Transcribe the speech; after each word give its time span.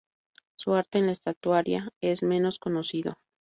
Su 0.55 0.73
arte 0.73 0.97
en 0.97 1.05
la 1.05 1.11
estatuaria 1.11 1.91
es 2.01 2.23
menos 2.23 2.57
conocido. 2.57 3.19